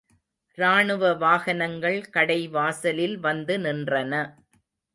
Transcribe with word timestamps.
ராணுவ 0.57 1.13
வாகனங்கள் 1.13 2.09
கடை 2.09 2.47
வாசலில் 2.47 3.17
வந்து 3.19 3.57
நின்றன. 3.57 4.13